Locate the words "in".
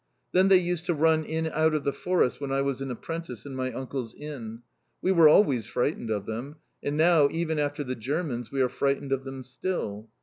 1.23-1.45, 3.45-3.53